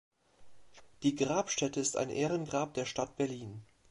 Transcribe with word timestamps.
Die 1.03 1.13
Grabstätte 1.13 1.79
ist 1.79 1.95
ein 1.95 2.09
Ehrengrab 2.09 2.73
der 2.73 2.85
Stadt 2.85 3.17
Berlin. 3.17 3.61